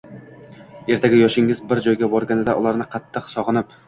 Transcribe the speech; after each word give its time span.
Ertaga 0.95 1.19
yoshingiz 1.19 1.61
bir 1.73 1.81
joyga 1.87 2.09
borganida 2.13 2.57
ularni 2.63 2.89
qattiq 2.95 3.29
sog‘inib 3.35 3.77